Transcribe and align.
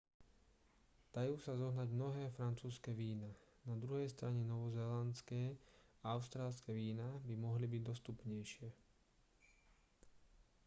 dajú 1.15 1.35
sa 1.45 1.53
zohnať 1.61 1.89
mnohé 1.93 2.25
francúzske 2.37 2.89
vína 3.01 3.29
na 3.69 3.75
druhej 3.83 4.07
strane 4.13 4.41
novozélandské 4.53 5.43
a 6.03 6.17
austrálske 6.17 6.71
vína 6.79 7.05
by 7.27 7.35
mohli 7.45 7.65
byť 7.73 7.81
dostupnejšie 7.91 8.65